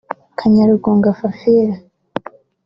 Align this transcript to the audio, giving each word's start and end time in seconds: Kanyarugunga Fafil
Kanyarugunga 0.37 1.09
Fafil 1.19 1.71